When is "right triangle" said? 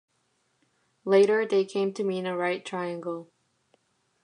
2.35-3.31